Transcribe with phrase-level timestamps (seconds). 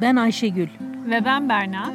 [0.00, 0.68] Ben Ayşegül.
[1.10, 1.92] Ve ben Berna.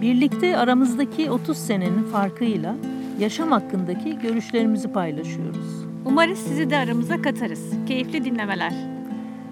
[0.00, 2.74] Birlikte aramızdaki 30 senenin farkıyla
[3.18, 5.86] yaşam hakkındaki görüşlerimizi paylaşıyoruz.
[6.04, 7.70] Umarız sizi de aramıza katarız.
[7.86, 8.72] Keyifli dinlemeler.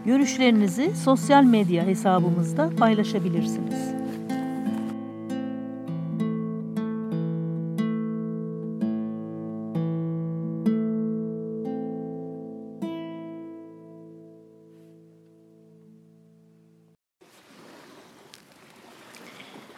[0.07, 4.00] Görüşlerinizi sosyal medya hesabımızda paylaşabilirsiniz.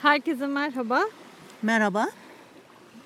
[0.02, 1.02] Herkese merhaba.
[1.62, 2.09] Merhaba.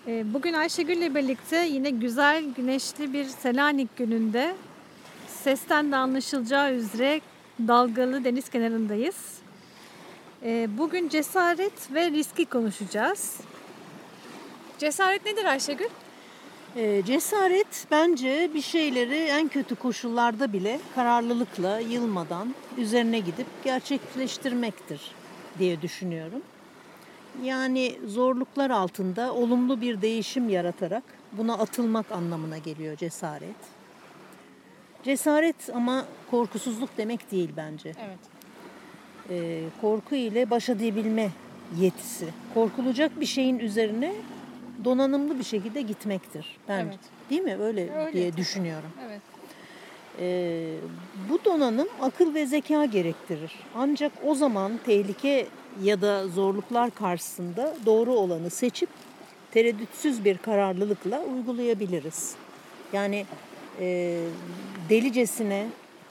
[0.07, 4.55] Ee, bugün Ayşegül ile birlikte yine güzel güneşli bir Selanik gününde
[5.27, 7.21] sesten de anlaşılacağı üzere
[7.69, 9.17] dalgalı deniz kenarındayız.
[10.43, 13.41] Ee, bugün cesaret ve riski konuşacağız.
[14.79, 15.89] Cesaret nedir Ayşegül?
[16.77, 25.01] Ee, cesaret bence bir şeyleri en kötü koşullarda bile kararlılıkla, yılmadan üzerine gidip gerçekleştirmektir
[25.59, 26.43] diye düşünüyorum.
[27.45, 31.03] Yani zorluklar altında olumlu bir değişim yaratarak
[31.33, 33.57] buna atılmak anlamına geliyor cesaret.
[35.03, 37.93] Cesaret ama korkusuzluk demek değil bence.
[38.07, 38.19] Evet.
[39.31, 41.31] Ee, korku ile baş edebilme
[41.79, 42.27] yetisi.
[42.55, 44.15] Korkulacak bir şeyin üzerine
[44.85, 46.89] donanımlı bir şekilde gitmektir bence.
[46.89, 47.01] Evet.
[47.31, 47.57] Değil mi?
[47.61, 48.13] Öyle, Öyle.
[48.13, 48.91] diye düşünüyorum.
[49.07, 49.23] Evet.
[50.21, 50.75] Ee,
[51.31, 53.53] bu donanım akıl ve zeka gerektirir.
[53.75, 55.47] Ancak o zaman tehlike
[55.83, 58.89] ya da zorluklar karşısında doğru olanı seçip
[59.51, 62.35] tereddütsüz bir kararlılıkla uygulayabiliriz.
[62.93, 63.27] Yani
[63.81, 64.19] e,
[64.89, 65.67] delicesine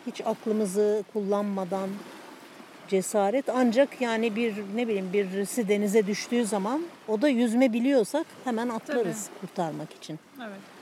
[0.08, 1.90] hiç aklımızı kullanmadan
[2.88, 8.70] cesaret ancak yani bir ne bileyim birisi denize düştüğü zaman o da yüzme biliyorsak hemen
[8.70, 10.20] atlarız kurtarmak için.
[10.40, 10.75] Evet.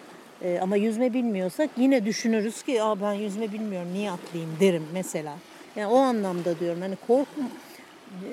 [0.43, 5.37] Ee, ama yüzme bilmiyorsak yine düşünürüz ki Aa, ben yüzme bilmiyorum niye atlayayım derim mesela.
[5.75, 7.41] Yani o anlamda diyorum hani korku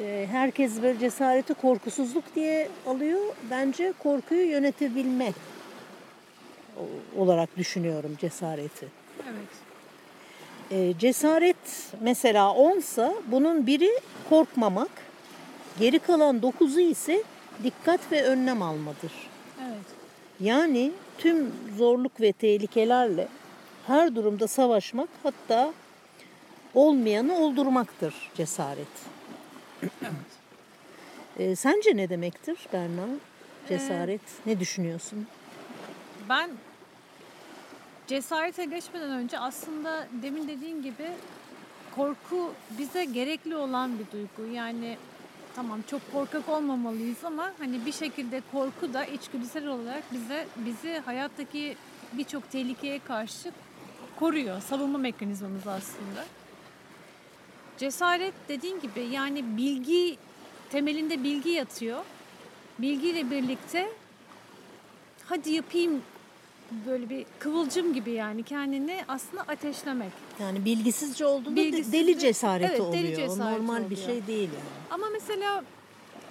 [0.02, 3.20] e, herkes böyle cesareti korkusuzluk diye alıyor.
[3.50, 5.32] Bence korkuyu yönetebilme
[7.16, 8.86] olarak düşünüyorum cesareti.
[9.24, 9.70] Evet.
[10.70, 11.56] Ee, cesaret
[12.00, 13.90] mesela onsa bunun biri
[14.28, 14.90] korkmamak,
[15.78, 17.22] geri kalan dokuzu ise
[17.64, 19.12] dikkat ve önlem almadır.
[19.62, 19.86] Evet.
[20.40, 23.28] Yani tüm zorluk ve tehlikelerle
[23.86, 25.72] her durumda savaşmak hatta
[26.74, 28.88] olmayanı oldurmaktır cesaret.
[31.38, 33.06] Ee, sence ne demektir Berna?
[33.68, 34.20] Cesaret.
[34.46, 35.26] ne düşünüyorsun?
[36.28, 36.50] Ben
[38.06, 41.10] cesarete geçmeden önce aslında demin dediğin gibi
[41.96, 44.54] korku bize gerekli olan bir duygu.
[44.54, 44.96] Yani
[45.56, 51.76] tamam çok korkak olmamalıyız ama hani bir şekilde korku da içgüdüsel olarak bize bizi hayattaki
[52.12, 53.52] birçok tehlikeye karşı
[54.18, 54.60] koruyor.
[54.60, 56.24] Savunma mekanizmamız aslında.
[57.78, 60.16] Cesaret dediğin gibi yani bilgi
[60.70, 62.04] temelinde bilgi yatıyor.
[62.78, 63.88] Bilgiyle birlikte
[65.24, 66.02] hadi yapayım
[66.86, 70.12] böyle bir kıvılcım gibi yani kendini aslında ateşlemek.
[70.40, 73.28] Yani bilgisizce olduğunda Bilgisizce- deli cesareti Evet, deli oluyor.
[73.28, 74.08] O cesareti normal bir oluyor.
[74.08, 74.64] şey değil yani.
[74.90, 75.64] Ama mesela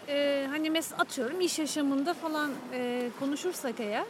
[0.07, 4.05] e, hani mesela atıyorum iş yaşamında falan e, konuşursak eğer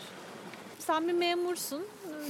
[0.80, 1.82] sen bir memursun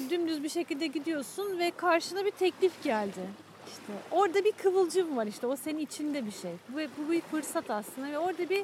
[0.10, 3.20] dümdüz bir şekilde gidiyorsun ve karşına bir teklif geldi.
[3.68, 6.52] İşte orada bir kıvılcım var işte o senin içinde bir şey.
[6.70, 8.64] Bu, bu bir fırsat aslında ve orada bir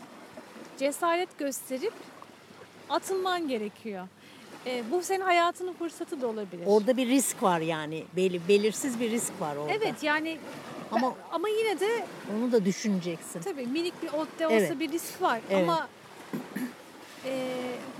[0.78, 1.94] cesaret gösterip
[2.90, 4.07] atılman gerekiyor.
[4.66, 6.64] E, bu senin hayatının fırsatı da olabilir.
[6.66, 8.03] Orada bir risk var yani.
[8.16, 9.74] Beli, belirsiz bir risk var orada.
[9.74, 10.38] Evet yani
[10.92, 12.06] Ama- ama ama yine de
[12.38, 13.42] Onu da düşüneceksin.
[13.42, 14.80] tabii minik bir ot de olsa Evet.
[14.80, 15.64] bir risk var Evet.
[15.64, 15.88] ama
[17.26, 17.52] e,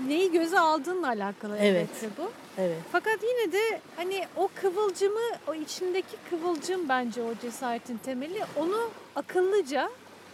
[0.08, 1.88] neyi göze aldığınla alakalı Evet.
[2.02, 2.30] elbette bu.
[2.58, 2.76] Evet.
[2.92, 8.40] Fakat yine de hani o kıvılcımı, o içindeki kıvılcım bence o cesaretin temeli.
[8.56, 9.82] Onu akıllıca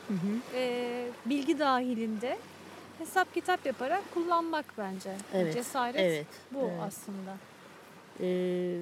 [0.08, 0.56] Hı hı.
[0.58, 2.38] e, bilgi dahilinde
[3.02, 5.10] hesap kitap yaparak kullanmak bence.
[5.34, 6.80] Evet, Cesaret evet, bu evet.
[6.86, 7.36] aslında.
[8.20, 8.78] Ee,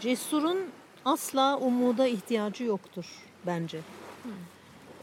[0.00, 0.58] cesurun
[1.04, 3.04] asla umuda ihtiyacı yoktur
[3.46, 3.78] bence.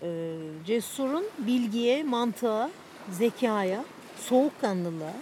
[0.01, 2.69] Ee, cesurun bilgiye, mantığa,
[3.11, 3.85] zekaya,
[4.19, 5.13] soğukkanlılığa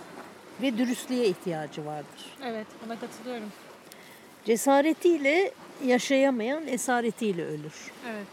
[0.62, 2.38] ve dürüstlüğe ihtiyacı vardır.
[2.46, 3.52] Evet, buna katılıyorum.
[4.46, 5.52] Cesaretiyle
[5.86, 7.92] yaşayamayan esaretiyle ölür.
[8.10, 8.28] Evet.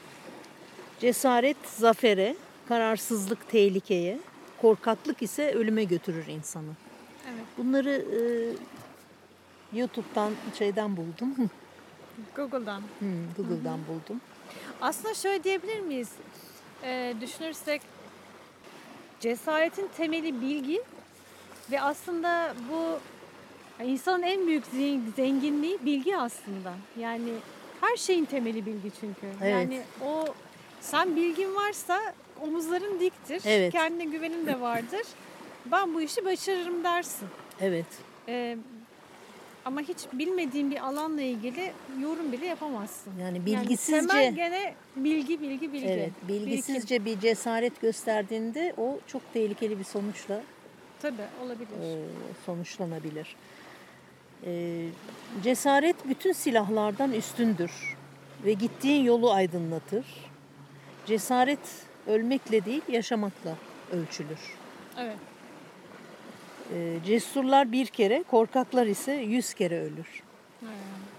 [1.01, 2.37] Cesaret zafere,
[2.69, 4.19] kararsızlık tehlikeye,
[4.61, 6.71] korkaklık ise ölüme götürür insanı.
[7.29, 7.45] Evet.
[7.59, 8.21] Bunları e,
[9.79, 11.35] YouTube'dan şeyden buldum.
[12.37, 12.83] Google'dan.
[12.99, 14.21] Hmm, Google'dan buldum.
[14.81, 16.09] Aslında şöyle diyebilir miyiz?
[16.83, 17.83] Ee, düşünürsek
[19.21, 20.83] cesaretin temeli bilgi
[21.71, 22.99] ve aslında bu
[23.85, 26.75] insanın en büyük zen- zenginliği bilgi aslında.
[26.99, 27.31] Yani
[27.81, 29.27] her şeyin temeli bilgi çünkü.
[29.43, 29.53] Evet.
[29.53, 30.25] Yani o
[30.81, 33.43] Sen bilgin varsa omuzların diktir.
[33.45, 33.73] Evet.
[33.73, 35.03] Kendine güvenin de vardır.
[35.67, 37.29] Ben bu işi başarırım dersin.
[37.61, 37.87] Evet.
[38.29, 38.57] Ee,
[39.65, 43.13] ama hiç bilmediğin bir alanla ilgili yorum bile yapamazsın.
[43.21, 45.87] Yani Yani bilgisizce temel gene bilgi, bilgi, bilgi.
[45.87, 50.41] evet, bilgisizce bir cesaret gösterdiğinde o çok tehlikeli bir sonuçla
[51.03, 51.69] Tabii olabilir.
[51.83, 52.05] e,
[52.47, 53.37] sonuçlanabilir.
[54.47, 54.85] E,
[55.43, 57.97] cesaret bütün silahlardan üstündür
[58.45, 60.07] ve gittiğin yolu aydınlatır.
[61.07, 61.59] Cesaret
[62.09, 63.55] ölmekle değil yaşamakla
[63.93, 64.39] ölçülür.
[64.99, 65.17] Evet.
[66.75, 70.23] E, cesurlar bir kere, korkaklar ise yüz kere ölür.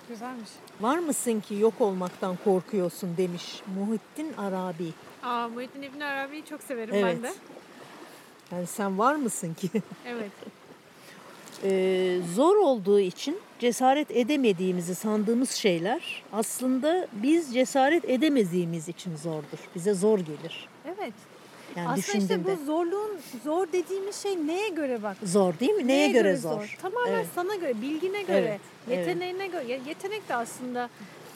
[0.09, 0.49] Güzelmiş.
[0.81, 4.89] Var mısın ki yok olmaktan korkuyorsun demiş Muhittin Arabi.
[5.23, 7.17] Aa, Muhittin İbn Arabi'yi çok severim Evet.
[7.17, 7.33] ben de.
[8.51, 9.69] Yani sen var mısın ki?
[10.05, 10.31] Evet.
[11.63, 19.57] Ee, zor olduğu için cesaret edemediğimizi sandığımız şeyler aslında biz cesaret edemediğimiz için zordur.
[19.75, 20.67] Bize zor gelir.
[20.85, 21.13] Evet.
[21.75, 25.17] Yani Aslında işte bu zorluğun zor dediğimiz şey neye göre bak?
[25.23, 25.87] Zor değil mi?
[25.87, 26.77] Neye, göre, zor?
[26.81, 27.25] Tamamen Evet.
[27.35, 29.07] sana göre, bilgine göre, Evet, evet.
[29.07, 29.63] yeteneğine göre.
[29.67, 30.89] Ya- Yetenek de aslında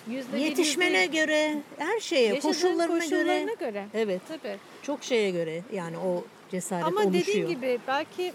[0.09, 3.55] yüzde Yetişmene yüzde göre, her şeye, koşullarına, koşullarına göre.
[3.59, 3.85] göre.
[3.93, 4.57] Evet, Tabii.
[4.81, 7.25] çok şeye göre yani o cesaret Ama oluşuyor.
[7.27, 8.33] dediğin gibi belki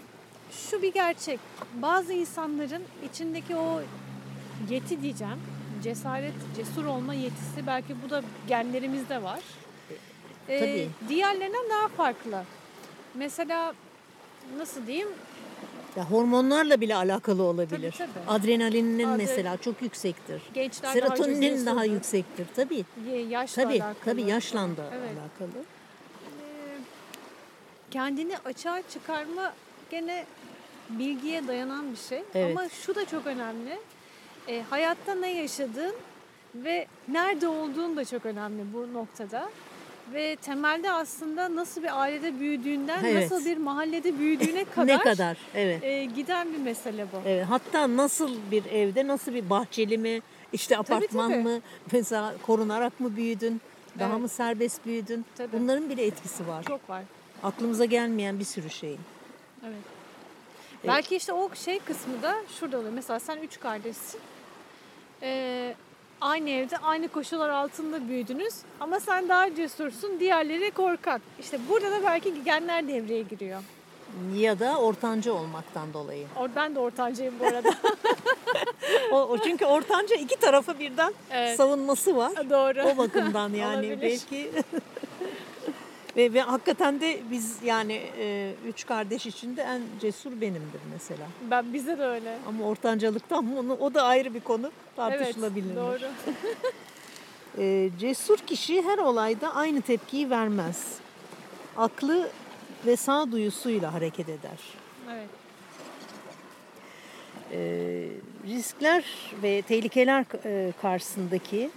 [0.51, 1.39] şu bir gerçek.
[1.73, 3.81] Bazı insanların içindeki o
[4.69, 5.39] yeti diyeceğim.
[5.83, 9.39] Cesaret, cesur olma yetisi belki bu da genlerimizde var.
[10.49, 10.89] Ee, Tabii.
[11.09, 12.43] diğerlerinden daha farklı.
[13.15, 13.73] Mesela
[14.57, 15.07] nasıl diyeyim?
[15.95, 17.95] Ya hormonlarla bile alakalı olabilir.
[17.97, 18.29] Tabii, tabii.
[18.37, 20.41] Adrenalinin Adre- mesela çok yüksektir.
[20.53, 21.93] Gençler daha Serotoninin daha cesurdur.
[21.95, 22.47] yüksektir.
[22.55, 22.85] Tabii.
[23.29, 23.95] Yaşla Tabii, alakalı.
[24.05, 25.09] tabii yaşla da Evet.
[25.11, 25.63] alakalı.
[25.63, 26.77] Ee,
[27.91, 29.53] kendini açığa çıkarma
[29.89, 30.25] gene
[30.89, 32.23] bilgiye dayanan bir şey.
[32.35, 32.57] Evet.
[32.57, 33.79] Ama şu da çok önemli.
[34.47, 35.95] Ee, hayatta ne yaşadığın
[36.55, 39.49] ve nerede olduğun da çok önemli bu noktada.
[40.13, 43.31] Ve temelde aslında nasıl bir ailede büyüdüğünden, Evet.
[43.31, 45.37] nasıl bir mahallede büyüdüğüne kadar, ne kadar?
[45.55, 45.83] Evet.
[45.83, 47.17] e, giden bir mesele bu.
[47.25, 50.21] Evet, hatta nasıl bir evde, nasıl bir bahçeli mi,
[50.53, 51.43] işte apartman tabii.
[51.43, 51.59] mı,
[51.91, 53.61] mesela korunarak mı büyüdün,
[53.99, 54.21] daha Evet.
[54.21, 55.25] mı serbest büyüdün?
[55.37, 55.59] Tabii.
[55.59, 56.63] Bunların bile etkisi var.
[56.63, 57.03] Çok var.
[57.43, 58.99] Aklımıza gelmeyen bir sürü şeyin.
[59.63, 59.77] Evet.
[60.87, 62.93] Belki işte o şey kısmı da şurada oluyor.
[62.93, 64.19] Mesela sen üç kardeşsin.
[65.21, 65.75] Ee,
[66.21, 68.53] aynı evde aynı koşullar altında büyüdünüz.
[68.79, 70.19] Ama sen daha cesursun.
[70.19, 71.21] Diğerleri korkak.
[71.39, 73.61] İşte burada da belki genler devreye giriyor.
[74.35, 76.27] Ya da ortanca olmaktan dolayı.
[76.39, 77.69] Or- Ben de ortancayım bu arada.
[79.11, 81.57] O, o çünkü ortanca iki tarafa birden Evet.
[81.57, 82.49] savunması var.
[82.49, 82.83] Doğru.
[82.89, 84.01] O bakımdan yani Olabilir.
[84.01, 84.51] belki
[86.19, 91.27] ve, ve hakikaten de biz yani e, üç kardeş içinde en cesur benimdir mesela.
[91.51, 92.37] Ben bize de öyle.
[92.47, 94.95] Ama ortancalıktan onu o da ayrı bir konu Evet.
[94.95, 95.75] tartışılabilir.
[95.75, 95.99] Doğru.
[97.57, 100.95] E, cesur kişi her olayda aynı tepkiyi vermez.
[101.77, 102.29] Aklı
[102.85, 104.59] ve sağduyusuyla hareket eder.
[105.11, 105.29] Evet.
[107.51, 107.59] E,
[108.47, 109.03] riskler
[109.43, 111.69] ve tehlikeler e, karşısındaki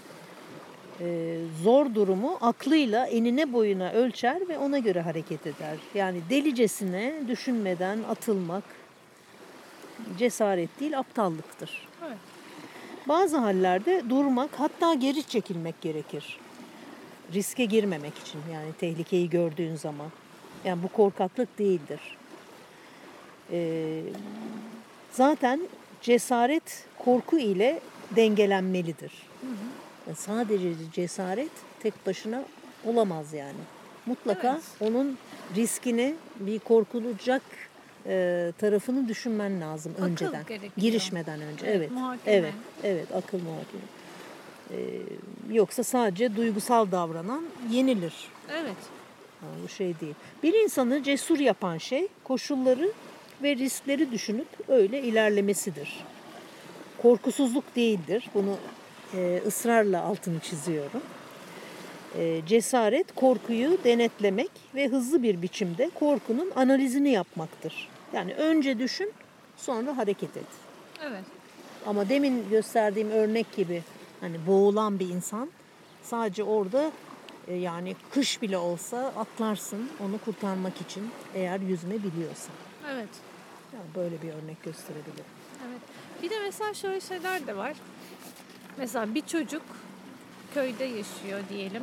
[1.02, 5.76] e, zor durumu aklıyla enine boyuna ölçer ve ona göre hareket eder.
[5.94, 8.64] Yani delicesine düşünmeden atılmak
[10.18, 11.88] cesaret değil aptallıktır.
[12.06, 12.16] Evet.
[13.08, 16.38] Bazı hallerde durmak hatta geri çekilmek gerekir.
[17.32, 20.08] Riske girmemek için yani tehlikeyi gördüğün zaman.
[20.64, 22.00] Yani bu korkaklık değildir.
[23.52, 24.02] Ee,
[25.12, 25.60] zaten
[26.02, 27.80] cesaret korku ile
[28.16, 29.12] dengelenmelidir.
[30.06, 32.44] Yani sadece cesaret tek başına
[32.84, 33.58] olamaz yani.
[34.06, 34.92] Mutlaka Evet.
[34.92, 35.18] onun
[35.56, 37.42] riskini bir korkulacak
[38.06, 40.44] e, tarafını düşünmen lazım Akıl önceden.
[40.48, 40.72] gerekiyor.
[40.76, 41.66] Girişmeden önce.
[41.66, 41.90] Evet, Evet.
[41.90, 42.36] muhakeme.
[42.36, 42.52] Evet.
[42.84, 43.82] Evet, akıl muhakeme.
[44.70, 44.98] Ee,
[45.54, 48.14] yoksa sadece duygusal davranan yenilir.
[48.52, 48.76] Evet.
[49.40, 50.14] Ha, bu şey değil.
[50.42, 52.92] Bir insanı cesur yapan şey koşulları
[53.42, 56.04] ve riskleri düşünüp öyle ilerlemesidir.
[57.02, 58.28] Korkusuzluk değildir.
[58.34, 58.56] Bunu
[59.14, 61.02] e, ısrarla altını çiziyorum.
[62.18, 67.88] E, cesaret korkuyu denetlemek ve hızlı bir biçimde korkunun analizini yapmaktır.
[68.12, 69.12] Yani önce düşün,
[69.56, 70.46] sonra hareket et.
[71.02, 71.24] Evet.
[71.86, 73.82] Ama demin gösterdiğim örnek gibi
[74.20, 75.50] hani boğulan bir insan
[76.02, 76.90] sadece orada
[77.48, 82.54] e, yani kış bile olsa atlarsın onu kurtarmak için eğer yüzme biliyorsan.
[82.92, 83.08] Evet.
[83.74, 85.24] Yani böyle bir örnek gösterebilirim.
[85.68, 85.80] Evet.
[86.22, 87.74] Bir de mesela şöyle şeyler de var.
[88.78, 89.62] Mesela bir çocuk
[90.54, 91.82] köyde yaşıyor diyelim.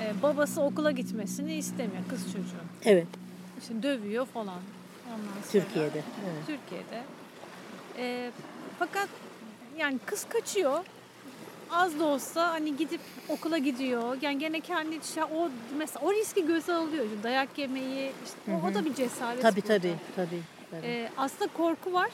[0.00, 2.64] Ee, babası okula gitmesini istemiyor kız çocuğu.
[2.84, 3.06] Evet,
[3.60, 4.60] İşte dövüyor falan.
[5.06, 6.02] Ondan sonra, Türkiye'de.
[6.24, 6.46] Evet.
[6.46, 7.02] Türkiye'de.
[7.98, 8.30] Ee,
[8.78, 9.08] fakat
[9.78, 10.84] yani kız kaçıyor.
[11.70, 14.16] az da olsa hani gidip okula gidiyor.
[14.22, 17.06] Yani gene kendi şey, o mesela o riski göze alıyor.
[17.22, 19.42] Dayak yemeyi işte, o, o da bir cesaret.
[19.42, 19.68] Tabii burada.
[19.78, 20.40] tabii tabii.
[20.70, 20.86] tabii.
[20.86, 22.10] Ee, aslında korku var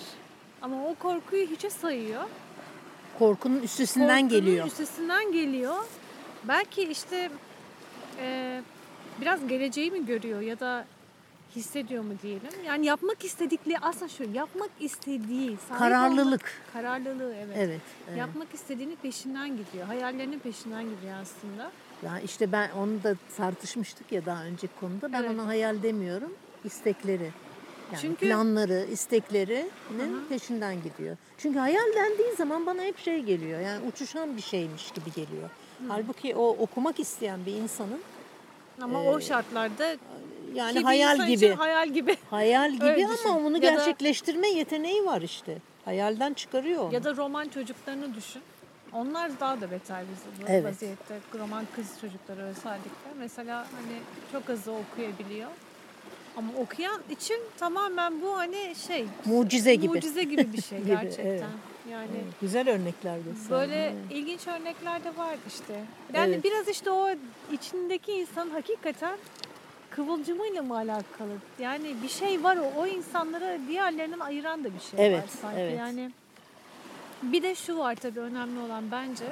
[0.62, 2.22] ama o korkuyu hiçe sayıyor.
[3.18, 4.66] Korkunun üstesinden Korkunun geliyor.
[4.66, 5.74] üstesinden geliyor.
[6.48, 7.30] Belki işte
[8.20, 8.60] e,
[9.20, 10.84] biraz geleceği mi görüyor ya da
[11.56, 12.48] hissediyor mu diyelim.
[12.66, 16.24] Yani yapmak istedikleri aslında şu yapmak istediği Kararlılık.
[16.26, 17.56] olmak- kararlılığı evet.
[17.58, 17.80] Evet.
[18.08, 18.18] evet.
[18.18, 19.86] Yapmak istediğinin peşinden gidiyor.
[19.86, 21.70] Hayallerinin peşinden gidiyor aslında.
[22.02, 25.12] Ya işte ben onu da tartışmıştık ya daha önceki konuda.
[25.12, 25.30] Ben Evet.
[25.30, 26.32] ona hayal demiyorum.
[26.64, 27.30] istekleri.
[27.92, 31.16] Yani Çünkü- planları, isteklerinin peşinden gidiyor.
[31.38, 33.60] Çünkü hayal dendiği zaman bana hep şey geliyor.
[33.60, 35.50] Yani uçuşan bir şeymiş gibi geliyor.
[35.88, 38.00] Halbuki o okumak isteyen bir insanın
[38.82, 39.96] Ama Ee, o şartlarda
[40.54, 43.28] yani hayal gibi hayal gibi hayal gibi Öyle ama düşün.
[43.28, 45.58] onu Ya da- gerçekleştirme yeteneği var işte.
[45.84, 46.94] Hayalden çıkarıyor onu.
[46.94, 48.42] ya da roman çocuklarını düşün.
[48.92, 50.64] Onlar daha da beter bizi bu Evet.
[50.64, 51.18] vaziyette.
[51.38, 53.10] Roman kız çocukları özellikle.
[53.18, 53.98] Mesela hani
[54.32, 55.50] çok hızlı okuyabiliyor.
[56.36, 59.88] Ama okuyan için tamamen bu hani şey Mucize gibi.
[59.88, 61.24] mucize gibi bir şey Gibi, gerçekten.
[61.26, 61.42] evet.
[61.90, 63.50] Yani Evet, Güzel örnekler de.
[63.50, 65.80] böyle ilginç örnekler de var işte.
[66.14, 66.44] Yani Evet.
[66.44, 67.08] biraz işte o
[67.52, 69.16] içindeki insan hakikaten
[69.90, 71.32] kıvılcımıyla mı alakalı?
[71.58, 75.60] Yani bir şey var o, o insanları diğerlerinden ayıran da bir şey var Evet, sanki.
[75.60, 75.78] evet.
[75.78, 76.10] Yani
[77.22, 79.24] bir de şu var tabii önemli olan bence.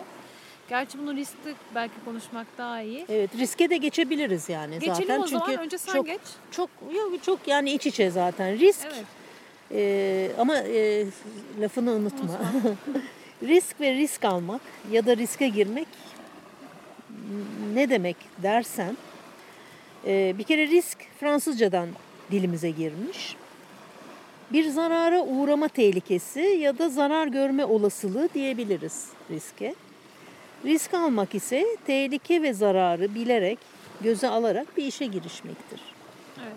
[0.69, 3.07] Gerçi bunu riskli belki konuşmak daha iyi.
[3.09, 5.47] Evet riske de geçebiliriz yani Geçelim zaten o zaman.
[5.47, 6.21] çünkü Önce sen çok geç.
[6.51, 9.05] çok yok çok yani iç içe zaten risk Evet.
[9.73, 11.07] e, ama e,
[11.61, 12.41] lafını unutma.
[13.43, 14.61] risk ve risk almak
[14.93, 15.89] ya da riske girmek
[17.75, 18.97] ne demek dersen
[20.07, 21.89] e, bir kere risk Fransızcadan
[22.31, 23.37] dilimize girmiş.
[24.53, 29.75] Bir zarara uğrama tehlikesi ya da zarar görme olasılığı diyebiliriz riske.
[30.65, 33.59] Risk almak ise tehlike ve zararı bilerek,
[34.01, 35.81] göze alarak bir işe girişmektir.
[36.39, 36.57] Evet.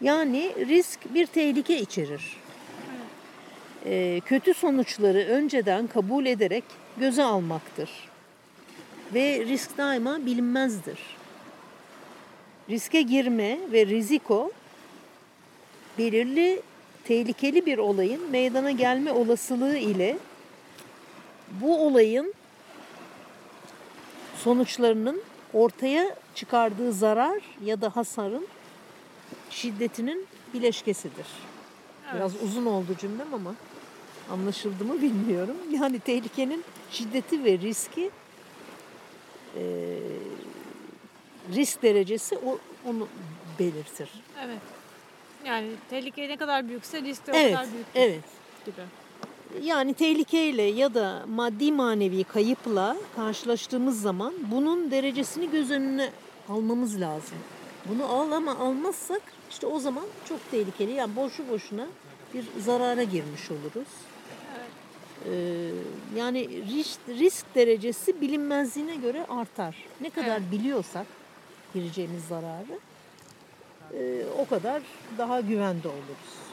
[0.00, 2.36] Yani risk bir tehlike içerir.
[3.84, 6.64] Ee, kötü sonuçları önceden kabul ederek
[6.96, 7.90] göze almaktır.
[9.14, 10.98] Ve risk daima bilinmezdir.
[12.70, 14.52] Riske girme ve riziko
[15.98, 16.62] belirli
[17.04, 20.18] tehlikeli bir olayın meydana gelme olasılığı ile
[21.60, 22.34] bu olayın
[24.46, 25.22] sonuçlarının
[25.52, 28.46] ortaya çıkardığı zarar ya da hasarın
[29.50, 31.26] şiddetinin bileşkesidir.
[32.14, 33.54] Biraz uzun oldu cümlem ama
[34.30, 35.56] anlaşıldı mı bilmiyorum.
[35.70, 38.10] Yani tehlikenin şiddeti ve riski
[39.56, 39.62] e,
[41.54, 43.08] risk derecesi o, onu
[43.58, 44.08] belirtir.
[44.44, 44.60] Evet.
[45.44, 48.24] Yani tehlike ne kadar büyükse risk de o Evet, kadar büyük evet.
[48.66, 48.82] gibi.
[49.62, 56.10] Yani tehlikeyle ya da maddi manevi kayıpla karşılaştığımız zaman bunun derecesini göz önüne
[56.48, 57.38] almamız lazım.
[57.88, 60.92] Bunu al ama almazsak işte o zaman çok tehlikeli.
[60.92, 61.86] Yani boşu boşuna
[62.34, 63.88] bir zarara girmiş oluruz.
[65.30, 65.70] Ee,
[66.16, 69.76] yani risk, risk derecesi bilinmezliğine göre artar.
[70.00, 70.52] Ne kadar Evet.
[70.52, 71.06] biliyorsak
[71.74, 72.78] gireceğimiz zararı
[73.94, 74.82] e, o kadar
[75.18, 76.45] daha güvende oluruz.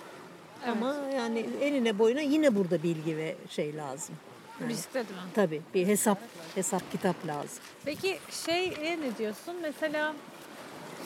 [0.66, 0.78] Evet.
[0.78, 4.16] Ama yani eline boyuna yine burada bilgi ve şey lazım.
[4.62, 5.30] Yani, Riskte değil mi?
[5.36, 6.20] tabii bir hesap
[6.56, 7.64] hesap kitap lazım.
[7.86, 8.70] Peki şey
[9.02, 9.56] ne diyorsun?
[9.62, 10.14] Mesela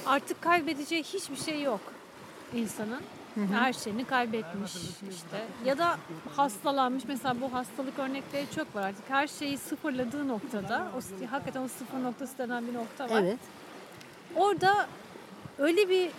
[0.05, 1.81] artık kaybedeceği hiçbir şey yok
[2.55, 3.01] insanın.
[3.51, 4.75] Her şeyini kaybetmiş
[5.11, 5.45] işte.
[5.65, 5.97] Ya da
[6.35, 7.03] hastalanmış.
[7.07, 9.09] Mesela bu hastalık örnekleri çok var artık.
[9.09, 13.21] Her şeyi sıfırladığı noktada, o, hakikaten o sıfır noktası denen bir nokta var.
[13.21, 13.39] Evet.
[14.35, 14.87] Orada
[15.59, 16.09] öyle bir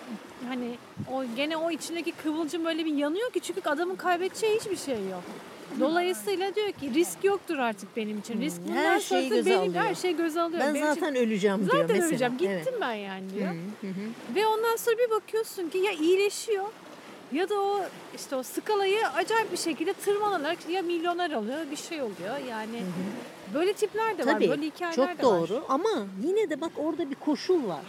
[0.49, 0.71] hani
[1.13, 5.23] o gene o içindeki kıvılcım öyle bir yanıyor ki çünkü adamın kaybedeceği hiçbir şey yok.
[5.81, 8.41] Dolayısıyla diyor ki risk yoktur artık benim için.
[8.41, 9.85] Risk bundan Her şeyi göze benim alıyor.
[9.85, 10.67] her şeyi göze alıyorum.
[10.67, 12.09] Ben Benim için- zaten öleceğim diyor zaten mesela.
[12.09, 12.33] öleceğim.
[12.39, 12.75] Gittim Evet.
[12.81, 13.49] ben yani diyor.
[13.81, 14.35] Hı hı.
[14.35, 16.65] Ve ondan sonra bir bakıyorsun ki ya iyileşiyor
[17.33, 17.81] ya da o
[18.17, 22.37] işte o skalayı acayip bir şekilde tırmanarak ya milyoner oluyor bir şey oluyor.
[22.51, 22.83] Yani
[23.55, 24.33] böyle tipler de var.
[24.33, 25.63] Tabii Böyle hikayeler çok de doğru var.
[25.69, 25.89] ama
[26.27, 27.85] yine de bak orada bir koşul var.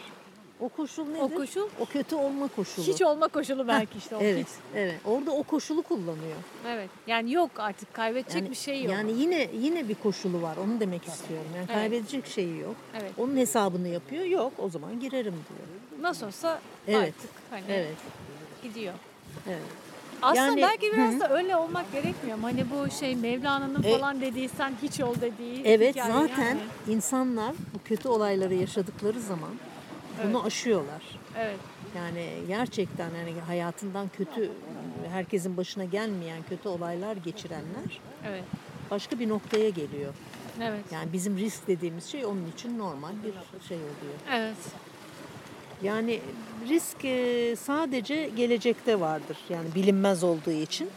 [0.60, 1.36] O koşul nedir?
[1.36, 1.68] koşul?
[1.80, 2.86] O kötü olma koşulu.
[2.86, 4.54] Hiç olma koşulu belki işte o evet, hiç.
[4.75, 4.96] evet.
[5.06, 6.36] Orada o koşulu kullanıyor.
[6.68, 6.89] Evet.
[7.08, 8.94] Yani yok artık kaybedecek Yani, bir şey yok.
[8.94, 10.58] Yani yine yine bir koşulu var.
[10.58, 11.48] Onu demek istiyorum.
[11.56, 11.75] Yani Evet.
[11.75, 12.75] kaybedecek şeyi yok.
[13.01, 13.12] Evet.
[13.18, 14.24] Onun hesabını yapıyor.
[14.25, 16.01] Yok o zaman girerim diyor.
[16.01, 17.13] Nasıl olsa Evet.
[17.18, 17.96] artık hani Evet.
[18.63, 18.94] gidiyor.
[19.48, 19.60] Evet.
[20.22, 22.38] Aslında Yani- belki biraz da öyle olmak gerekmiyor?
[22.42, 26.60] Hani bu şey Mevlana'nın E- falan dediği sen hiç ol dediği Evet zaten yani.
[26.89, 29.50] insanlar bu kötü olayları yaşadıkları zaman
[30.24, 31.02] bunu aşıyorlar.
[31.38, 31.60] Evet.
[31.98, 34.52] Yani gerçekten yani hayatından kötü
[35.12, 38.44] herkesin başına gelmeyen kötü olaylar geçirenler Evet.
[38.92, 40.14] başka bir noktaya geliyor.
[40.64, 40.84] Evet.
[40.92, 44.16] Yani bizim risk dediğimiz şey onun için normal bir şey oluyor.
[44.32, 44.58] Evet.
[45.84, 46.20] Yani
[46.70, 49.38] risk e, sadece gelecekte vardır.
[49.50, 50.90] Yani bilinmez olduğu için.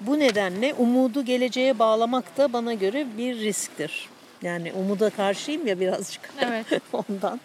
[0.00, 4.08] Bu nedenle umudu geleceğe bağlamak da bana göre bir risktir.
[4.42, 6.66] Yani umuda karşıyım ya birazcık Evet.
[6.92, 7.40] ondan.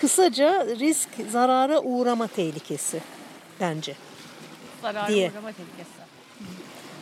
[0.00, 3.00] Kısaca risk zarara uğrama tehlikesi
[3.60, 3.94] bence.
[4.82, 5.30] Zarar Diye.
[5.30, 5.90] uğrama tehlikesi.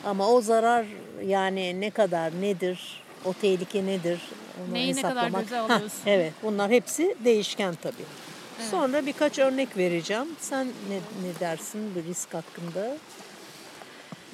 [0.04, 0.86] Ama o zarar
[1.26, 4.20] yani ne kadar nedir, o tehlike nedir
[4.66, 5.42] onu Neyi ne kadar hesaplamak.
[5.42, 5.98] göze alıyorsun?
[6.06, 8.04] evet bunlar hepsi değişken tabii.
[8.70, 10.26] Sonra birkaç örnek vereceğim.
[10.40, 10.96] Sen ne,
[11.28, 12.96] ne dersin bu risk hakkında?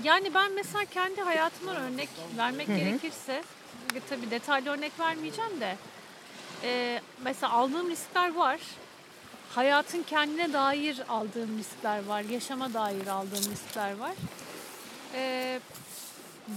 [0.04, 3.32] Yani ben mesela kendi hayatımdan örnek vermek gerekirse
[3.94, 5.76] e, tabii detaylı örnek vermeyeceğim de
[6.64, 8.60] e, mesela aldığım riskler var.
[9.54, 12.20] Hayatın kendine dair aldığım riskler var.
[12.22, 14.12] Yaşama dair aldığım riskler var.
[15.14, 15.60] E,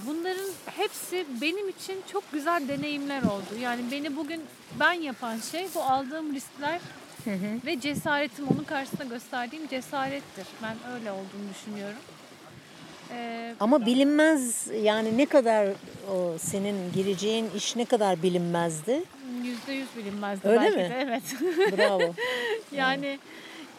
[0.07, 3.59] bunların hepsi benim için çok güzel deneyimler oldu.
[3.61, 4.41] Yani beni bugün
[4.79, 6.79] ben yapan şey bu aldığım riskler
[7.65, 10.47] ve cesaretim onun karşısında gösterdiğim cesarettir.
[10.63, 11.99] Ben öyle olduğunu düşünüyorum.
[13.11, 15.67] E, Ama bilinmez yani ne kadar
[16.13, 19.03] o senin gireceğin iş ne kadar bilinmezdi.
[19.43, 20.89] Yüzde yüz bilinmezdi Öyle belki mi?
[20.89, 21.23] de evet.
[21.77, 22.13] Bravo.
[22.71, 23.19] yani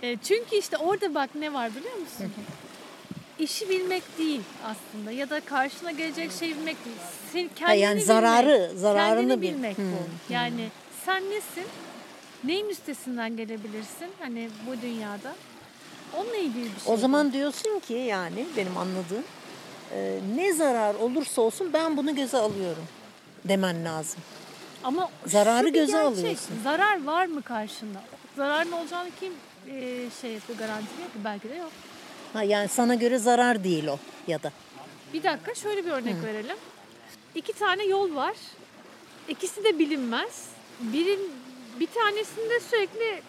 [0.02, 2.32] e, çünkü işte orada bak ne var biliyor musun?
[3.38, 6.96] İşi bilmek değil aslında ya da karşına gelecek şeyi bilmek değil.
[7.32, 10.32] Sen kendini yani zararı- bilmek, zararını kendini bil- bilmek Hmm, bu.
[10.32, 10.68] Yani
[11.06, 11.64] sen nesin?
[12.44, 15.34] Neyin üstesinden gelebilirsin hani bu dünyada?
[16.16, 16.92] Onunla ilgili bir şey.
[16.92, 17.00] O bu.
[17.00, 19.24] zaman diyorsun ki yani benim anladığım
[19.94, 22.84] e, ne zarar olursa olsun ben bunu göze alıyorum
[23.44, 24.20] demen lazım.
[24.84, 26.54] Ama zararı göze gerçek, alıyorsun.
[26.64, 28.02] Zarar var mı karşında?
[28.36, 29.32] Zararın olacağını kim
[29.70, 31.18] e, şey yapıyor garantiliyor ki?
[31.24, 31.70] Belki de yok.
[32.32, 34.52] Ha, yani sana göre zarar değil o ya da.
[35.12, 36.56] Bir dakika şöyle bir örnek verelim.
[37.34, 38.34] İki tane yol var.
[39.28, 40.48] İkisi de bilinmez.
[40.80, 41.20] Birin,
[41.80, 43.22] bir tanesinde sürekli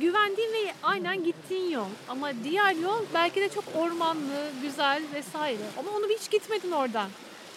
[0.00, 1.88] güvendiğin ve aynen gittiğin yol.
[2.08, 5.62] Ama diğer yol belki de çok ormanlı, güzel vesaire.
[5.78, 7.08] Ama onu hiç gitmedin oradan.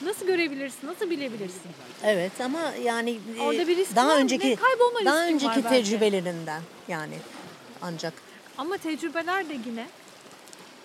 [0.01, 1.71] Nasıl görebilirsin, nasıl bilebilirsin?
[2.03, 5.55] Evet ama yani e, Orada bir risk daha var önceki kaybolma daha riskin önceki var
[5.63, 5.69] belki.
[5.69, 7.15] tecrübelerinden yani
[7.81, 8.13] ancak
[8.57, 9.87] Ama tecrübeler de yine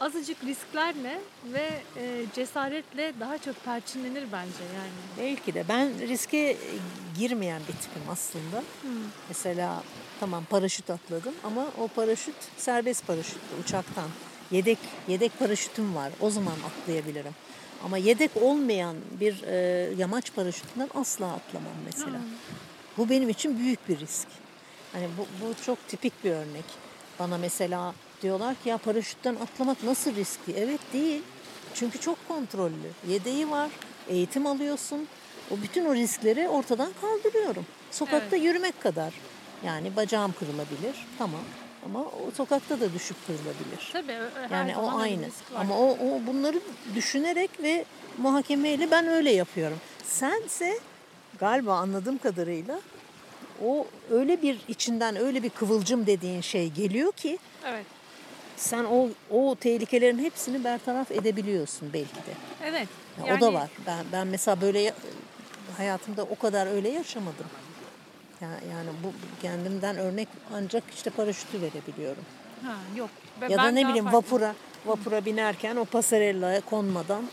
[0.01, 1.21] azıcık risklerle
[1.53, 4.91] ve e, cesaretle daha çok perçinlenir bence yani.
[5.31, 6.57] belki de ben riske
[7.19, 8.63] girmeyen bir tipim aslında.
[9.29, 9.83] Mesela
[10.21, 14.09] tamam paraşüt atladım ama o paraşüt serbest paraşüttü uçaktan.
[14.51, 16.13] Yedek yedek paraşütüm var.
[16.21, 17.33] O zaman atlayabilirim.
[17.85, 19.55] Ama yedek olmayan bir e,
[19.99, 22.21] yamaç paraşütünden asla atlamam mesela.
[22.97, 24.29] Bu benim için büyük bir risk.
[24.93, 26.65] Hani bu, bu çok tipik bir örnek.
[27.19, 30.53] Bana mesela diyorlar ki ya paraşütten atlamak nasıl riskli?
[30.57, 31.23] Evet değil.
[31.75, 32.91] Çünkü çok kontrollü.
[33.09, 33.71] Yedeği var,
[34.09, 35.09] eğitim alıyorsun.
[35.51, 37.67] O bütün o riskleri ortadan kaldırıyorum.
[37.91, 39.15] Sokakta yürümek kadar.
[39.67, 41.07] Yani bacağım kırılabilir.
[41.19, 41.41] Tamam.
[41.85, 43.91] Ama o sokakta da düşüp kırılabilir.
[43.93, 44.13] Tabii
[44.55, 45.25] Yani o aynı.
[45.57, 46.61] Ama o, o bunları
[46.95, 47.85] düşünerek ve
[48.19, 49.79] muhakemeyle ben öyle yapıyorum.
[50.05, 50.79] Sense
[51.39, 52.81] galiba anladığım kadarıyla
[53.67, 57.87] o öyle bir içinden öyle bir kıvılcım dediğin şey geliyor ki Evet.
[58.57, 62.33] sen o o tehlikelerin hepsini bertaraf edebiliyorsun belki de.
[62.65, 62.89] Evet.
[63.27, 63.71] Ya O da var.
[63.87, 64.95] Ben ben mesela böyle ya-
[65.77, 67.47] hayatımda o kadar öyle yaşamadım.
[68.41, 72.25] Ya- Yani bu kendimden örnek ancak işte paraşütü verebiliyorum.
[72.65, 73.11] Ha, yok.
[73.41, 74.19] Ve Ya da ben ne bileyim farklı.
[74.19, 74.55] vapura
[74.87, 77.25] vapura binerken o pasarellaya konmadan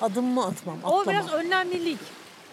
[0.00, 0.98] adımımı atmam, atlamam.
[1.00, 1.98] O biraz önlemlilik.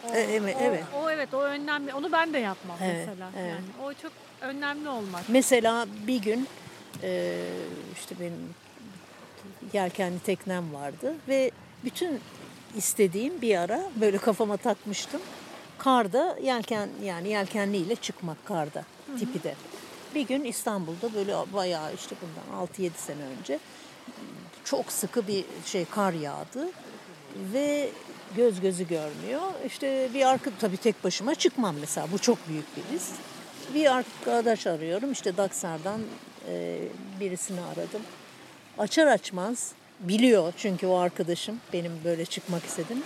[0.10, 0.84] O, E, evet, o, evet.
[1.04, 1.94] O evet o önemli.
[1.94, 3.30] Onu ben de yapmam Evet, mesela.
[3.38, 3.50] evet.
[3.50, 5.24] Yani o çok önemli olmak.
[5.30, 6.48] Mesela bir gün
[7.04, 7.38] e,
[7.94, 8.56] işte benim
[9.74, 11.52] yelkenli teknem vardı ve
[11.84, 12.20] bütün
[12.76, 15.22] istediğim bir ara böyle kafama takmıştım.
[15.84, 18.84] Karda yelken yani yelkenliyle çıkmak karda
[19.20, 19.56] tipi de.
[20.16, 23.60] Bir gün İstanbul'da böyle bayağı işte bundan 6-7 sene önce
[24.64, 26.70] çok sıkı bir şey kar yağdı
[27.54, 27.90] ve
[28.36, 29.42] göz gözü görmüyor.
[29.66, 33.14] İşte bir arka tabii tek başıma çıkmam mesela bu çok büyük bir risk.
[33.74, 36.02] Bir arkadaş arıyorum işte Daksar'dan
[36.48, 36.80] e,
[37.20, 38.02] birisini aradım.
[38.78, 43.04] Açar açmaz biliyor çünkü o arkadaşım benim böyle çıkmak istedim.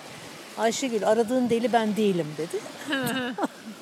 [0.57, 2.59] Ayşegül aradığın deli ben değilim dedi.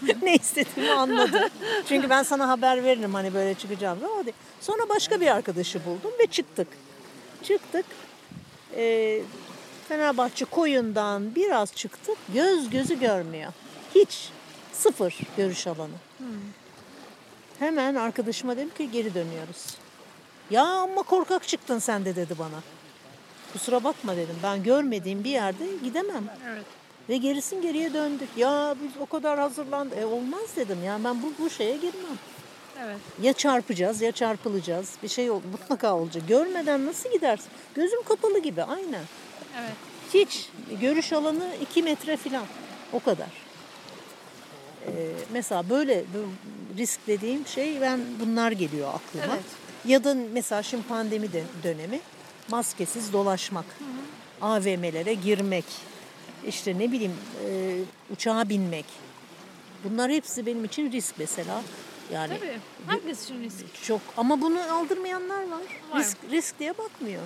[0.21, 1.49] ne istediğimi anladı.
[1.89, 3.99] Çünkü ben sana haber veririm hani böyle çıkacağım.
[4.01, 4.35] Değil.
[4.61, 6.67] Sonra başka bir arkadaşı buldum ve çıktık.
[7.43, 7.85] Çıktık.
[8.75, 9.21] Ee,
[9.87, 12.17] Fenerbahçe koyundan biraz çıktık.
[12.33, 13.53] Göz gözü görmüyor.
[13.95, 14.29] Hiç.
[14.73, 15.93] Sıfır görüş alanı.
[17.59, 19.77] Hemen arkadaşıma dedim ki geri dönüyoruz.
[20.49, 22.61] Ya ama korkak çıktın sen de dedi bana.
[23.53, 24.35] Kusura bakma dedim.
[24.43, 26.23] Ben görmediğim bir yerde gidemem.
[26.49, 26.65] Evet.
[27.09, 28.29] Ve gerisin geriye döndük.
[28.37, 29.97] Ya biz o kadar hazırlandık.
[29.97, 32.17] E olmaz dedim ya ben bu, bu şeye girmem.
[32.83, 32.97] Evet.
[33.21, 34.89] Ya çarpacağız ya çarpılacağız.
[35.03, 36.23] Bir şey ol- mutlaka olacak.
[36.27, 37.47] Görmeden nasıl gidersin?
[37.75, 39.03] Gözüm kapalı gibi aynen.
[39.59, 39.73] Evet.
[40.13, 40.49] Hiç.
[40.81, 42.45] Görüş alanı 2 metre falan.
[42.93, 43.27] O kadar.
[44.87, 44.91] Ee,
[45.33, 46.03] mesela böyle
[46.77, 49.33] risk dediğim şey ben bunlar geliyor aklıma.
[49.35, 49.43] Evet.
[49.85, 51.99] Ya da mesela şimdi pandemi de dönemi
[52.49, 53.65] maskesiz dolaşmak.
[54.41, 55.65] AVM'lere girmek.
[56.47, 57.15] işte ne bileyim
[57.47, 57.79] e,
[58.13, 58.85] uçağa binmek.
[59.83, 61.61] Bunlar hepsi benim için risk mesela.
[62.11, 62.59] Yani Tabii.
[62.87, 63.83] Herkes için risk.
[63.83, 65.61] çok ama bunu aldırmayanlar var.
[65.91, 65.99] Var.
[65.99, 67.21] Risk risk diye bakmıyor.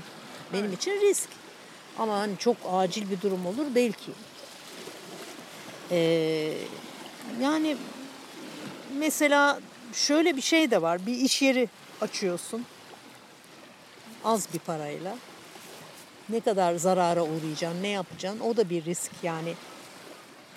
[0.54, 1.30] Benim için risk.
[1.98, 4.12] Ama hani çok acil bir durum olur belki.
[5.92, 6.54] Ee,
[7.42, 7.78] yani
[8.98, 9.60] mesela
[9.94, 11.06] şöyle bir şey de var.
[11.06, 11.70] Bir iş yeri
[12.02, 12.66] açıyorsun.
[14.28, 15.16] Az bir parayla.
[16.30, 19.54] Ne kadar zarara uğrayacaksın, ne yapacaksın o da bir risk yani.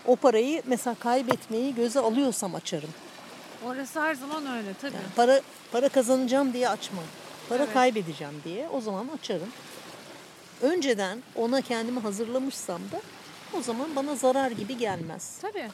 [0.06, 2.90] O parayı mesela kaybetmeyi göze alıyorsam açarım.
[3.66, 4.94] Orası her zaman öyle tabii.
[4.94, 5.40] Yani para
[5.72, 7.04] para kazanacağım diye açmam.
[7.48, 7.72] Para Evet.
[7.74, 9.48] kaybedeceğim diye o zaman açarım.
[10.62, 13.00] Önceden ona kendimi hazırlamışsam da
[13.58, 15.38] o zaman bana zarar gibi gelmez.
[15.42, 15.68] Tabii.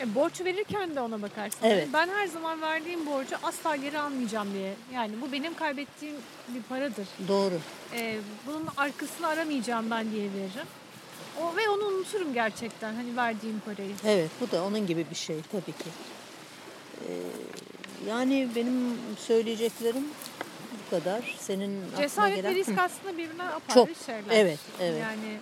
[0.00, 1.58] E, borç verirken de ona bakarsın.
[1.62, 1.88] Evet.
[1.92, 4.74] Ben her zaman verdiğim borcu asla geri almayacağım diye.
[4.94, 6.16] Yani bu benim kaybettiğim
[6.48, 7.06] bir paradır.
[7.28, 7.54] Doğru.
[7.94, 10.66] E, bunun arkasını aramayacağım ben diye veririm.
[11.42, 13.92] O, ve onu unuturum gerçekten hani verdiğim parayı.
[14.04, 15.90] Evet bu da onun gibi bir şey tabii ki.
[16.98, 17.12] Ee,
[18.08, 20.04] yani benim söyleyeceklerim
[20.72, 21.36] bu kadar.
[21.40, 22.54] Senin Cesaret gelen...
[22.54, 24.04] ve risk aslında birbirinden apayrı Çok.
[24.06, 24.22] şeyler.
[24.30, 25.02] Evet, evet.
[25.02, 25.38] Yani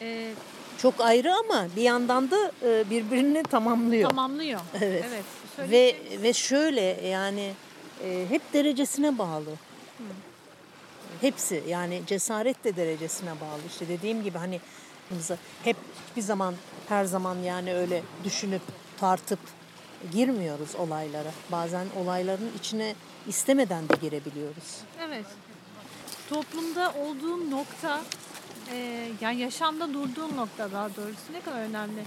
[0.00, 0.32] e,
[0.78, 4.10] Çok ayrı ama bir yandan da e, birbirini tamamlıyor.
[4.10, 4.60] tamamlıyor.
[4.80, 5.04] Evet.
[5.58, 5.70] Evet.
[5.70, 7.52] Ve ve şöyle yani
[8.04, 9.50] e, hep derecesine bağlı.
[11.20, 13.60] Hepsi yani cesaret de derecesine bağlı.
[13.68, 14.60] İşte dediğim gibi hani
[15.64, 15.76] hep
[16.16, 16.54] bir zaman
[16.88, 18.62] her zaman yani öyle düşünüp
[19.00, 19.38] tartıp
[20.12, 21.30] girmiyoruz olaylara.
[21.52, 22.94] Bazen olayların içine
[23.28, 24.80] istemeden de girebiliyoruz.
[25.06, 25.26] Evet.
[26.30, 28.00] Toplumda olduğun nokta,
[28.72, 32.02] e, yani yaşamda durduğun nokta daha doğrusu ne kadar önemli.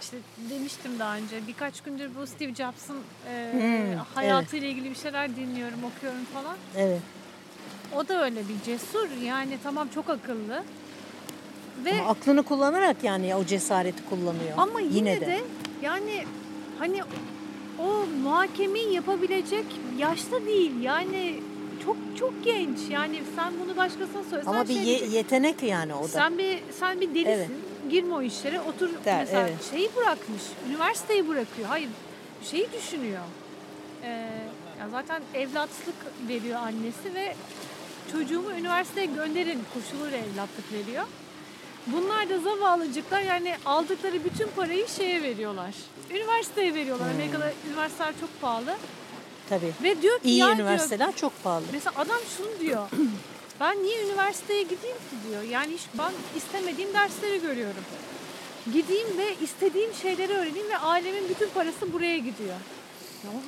[0.00, 0.16] İşte
[0.50, 2.96] demiştim daha önce birkaç gündür bu Steve Jobs'ın
[3.30, 6.56] e, Hmm, hayatıyla ilgili bir şeyler dinliyorum, okuyorum falan.
[6.76, 7.00] Evet.
[7.96, 10.62] O da öyle bir cesur yani tamam çok akıllı.
[11.84, 14.52] Ve Ama aklını kullanarak yani o cesareti kullanıyor.
[14.56, 15.40] Ama yine, de.
[15.82, 16.24] yani
[16.78, 17.02] hani
[17.78, 19.64] o muhakemeyi yapabilecek
[19.98, 20.80] yaşta değil.
[20.80, 21.40] Yani
[21.88, 22.78] çok çok genç.
[22.90, 26.08] Yani sen bunu başkasına söylesen ama bir şey ye- yetenek yani o da.
[26.08, 27.30] sen bir sen bir delisin.
[27.30, 27.48] Evet.
[27.90, 28.60] Girme o işlere.
[28.60, 29.70] Otur Der, mesela evet.
[29.70, 30.42] şeyi bırakmış.
[30.68, 31.68] Üniversiteyi bırakıyor.
[31.68, 31.88] Hayır.
[32.50, 33.22] Şeyi düşünüyor.
[34.02, 34.08] Ee,
[34.80, 35.94] ya zaten evlatlık
[36.28, 37.34] veriyor annesi ve
[38.12, 41.04] çocuğumu üniversiteye gönderin koşuluyla evlatlık veriyor.
[41.86, 45.74] Bunlar da zavallıcıklar yani aldıkları bütün parayı şeye veriyorlar.
[46.10, 47.08] Üniversiteye veriyorlar.
[47.08, 47.14] Hmm.
[47.14, 48.74] Amerika'da üniversiteler çok pahalı.
[49.48, 49.72] Tabii.
[49.82, 51.64] Ve diyor ki İyi ya diyor, üniversiteler çok pahalı.
[51.72, 52.88] Mesela adam şunu diyor.
[53.60, 55.42] Ben niye üniversiteye gideyim ki diyor.
[55.42, 57.82] Yani hiç ben istemediğim dersleri görüyorum.
[58.72, 62.54] Gideyim ve istediğim şeyleri öğreneyim ve ailemin bütün parası buraya gidiyor.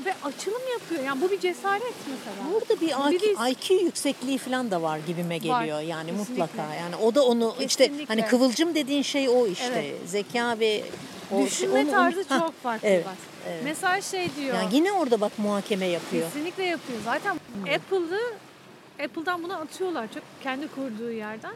[0.04, 1.04] Ve açılım yapıyor.
[1.04, 2.52] Yani bu bir cesaret mesela.
[2.52, 6.42] Burada bir IQ, IQ yüksekliği falan da var gibime geliyor yani kesinlikle.
[6.42, 6.74] mutlaka.
[6.74, 8.14] Yani o da onu işte Kesinlikle.
[8.14, 9.72] hani kıvılcım dediğin şey o işte.
[9.74, 10.10] Evet.
[10.10, 10.84] Zeka ve
[11.32, 13.14] o Düşünme onu- tarzı Hah, çok farklı evet, bak.
[13.48, 13.60] evet.
[13.64, 14.54] Mesela şey diyor.
[14.54, 16.24] Yani yine orada bak muhakeme yapıyor.
[16.24, 16.98] Kesinlikle yapıyor.
[17.04, 17.36] Zaten
[17.74, 18.20] Apple'ı
[19.04, 21.54] Apple'dan bunu atıyorlar çok kendi kurduğu yerden.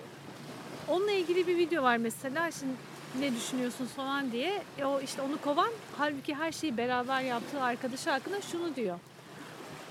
[0.88, 2.50] Onunla ilgili bir video var mesela.
[2.50, 2.72] Şimdi
[3.20, 4.62] ne düşünüyorsun falan diye.
[4.78, 8.98] E o işte onu kovan halbuki her şeyi beraber yaptığı arkadaşı hakkında şunu diyor.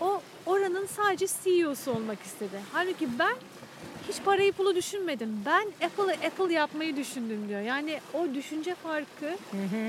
[0.02, 2.60] O oranın sadece CEO'su olmak istedi.
[2.74, 3.36] Halbuki ben
[4.10, 5.39] hiç parayı pulu düşünmedim.
[5.46, 7.62] Ben Apple'ı Apple yapmayı düşündüm diyor.
[7.62, 9.38] Yani o düşünce farkı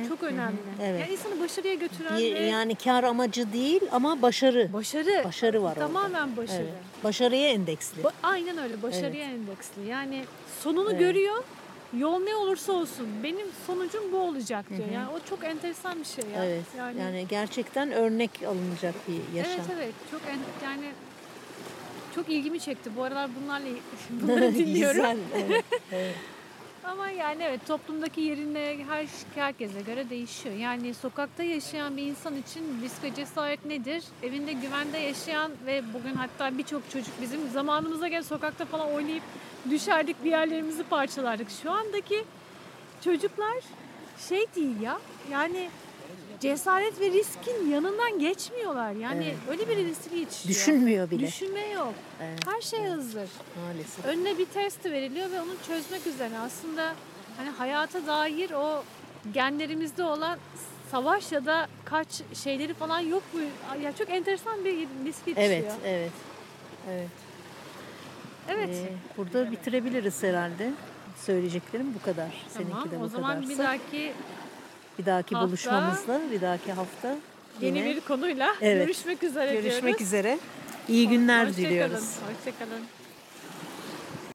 [0.09, 0.57] çok önemli.
[0.83, 1.01] evet.
[1.01, 4.73] Yani insanı başarıya götüren Bir- ve yani kar amacı değil ama başarı.
[4.73, 5.23] başarı.
[5.25, 5.81] Başarı var orada.
[5.87, 6.63] Tamamen başarı.
[6.63, 6.73] Evet.
[7.05, 8.03] Başarıya endeksli.
[8.03, 9.87] Ba- Aynen öyle başarıya endeksli.
[9.89, 10.25] Yani
[10.61, 11.45] sonunu görüyor.
[11.99, 14.89] Yol ne olursa olsun benim sonucum bu olacak diyor.
[14.95, 16.45] Yani o çok enteresan bir şey ya.
[16.45, 16.63] Evet.
[16.79, 19.53] Yani, Yani, gerçekten örnek alınacak bir yaşam.
[19.55, 20.87] evet evet çok en, yani
[22.15, 22.91] çok ilgimi çekti.
[22.97, 23.69] Bu aralar bunlarla
[24.11, 24.97] bunları dinliyorum.
[24.97, 25.19] Güzel.
[25.35, 25.65] Evet.
[25.93, 26.15] evet.
[26.85, 30.55] Ama yani evet toplumdaki yerine her herkese göre değişiyor.
[30.55, 34.05] Yani sokakta yaşayan bir insan için risk ve cesaret nedir?
[34.23, 39.23] Evinde güvende yaşayan ve bugün hatta birçok çocuk bizim zamanımıza göre sokakta falan oynayıp
[39.71, 41.51] düşerdik bir yerlerimizi parçalardık.
[41.63, 42.25] Şu andaki
[43.05, 43.57] çocuklar
[44.29, 44.99] şey değil ya
[45.31, 45.69] yani
[46.49, 48.93] cesaret ve riskin yanından geçmiyorlar.
[48.93, 49.37] Yani Evet.
[49.51, 50.49] öyle bir riski yetişiyor.
[50.55, 51.27] Düşünmüyor bile.
[51.27, 51.93] Düşünme yok.
[52.23, 52.39] Evet.
[52.47, 53.29] Her şey hazır
[53.65, 54.05] Maalesef.
[54.05, 56.39] önüne bir test veriliyor ve onu çözmek üzere.
[56.39, 56.95] Aslında
[57.37, 58.83] hani hayata dair o
[59.35, 60.39] genlerimizde olan
[60.91, 63.41] savaş ya da kaç şeyleri falan yok mu?
[63.83, 65.37] Ya çok enteresan bir liste yetişiyor.
[65.53, 66.11] Evet, evet.
[66.91, 67.09] Evet.
[68.49, 68.69] Evet.
[68.69, 70.71] Ee, burada bitirebiliriz herhalde.
[71.17, 72.29] Söyleyeceklerim bu kadar.
[72.49, 72.91] Seninki tamam.
[72.91, 73.63] de bu O zaman bir kadarsa.
[73.65, 74.13] dahaki
[74.99, 77.17] bir dahaki hafta buluşmamızda, bir dahaki hafta
[77.61, 78.87] yeni yine bir konuyla Evet.
[78.87, 80.01] görüşmek üzere görüşmek diyoruz.
[80.07, 80.39] üzere.
[80.89, 81.93] İyi günler Hoşça diliyoruz.
[81.95, 82.35] Kalın.
[82.35, 82.81] Hoşçakalın.